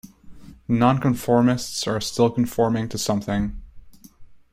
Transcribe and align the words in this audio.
Non-conformists 0.67 1.85
are 1.85 2.01
still 2.01 2.31
conforming 2.31 2.89
to 2.89 2.97
something. 2.97 3.61